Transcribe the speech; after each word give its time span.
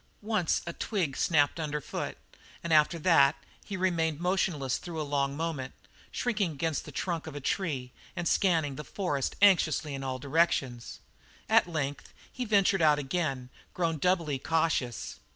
Once 0.23 0.63
a 0.65 0.73
twig 0.73 1.15
snapped 1.15 1.59
under 1.59 1.79
foot, 1.79 2.17
and 2.63 2.73
after 2.73 2.97
that 2.97 3.35
he 3.63 3.77
remained 3.77 4.19
motionless 4.19 4.79
through 4.79 4.99
a 4.99 5.03
long 5.03 5.37
moment, 5.37 5.75
shrinking 6.11 6.53
against 6.53 6.85
the 6.85 6.91
trunk 6.91 7.27
of 7.27 7.35
a 7.35 7.39
tree 7.39 7.91
and 8.15 8.27
scanning 8.27 8.77
the 8.77 8.83
forest 8.83 9.35
anxiously 9.43 9.93
in 9.93 10.03
all 10.03 10.17
directions. 10.17 11.01
At 11.47 11.69
length 11.69 12.15
he 12.33 12.45
ventured 12.45 12.81
out 12.81 12.97
again, 12.97 13.51
grown 13.75 13.99
doubly 13.99 14.39
cautious. 14.39 15.19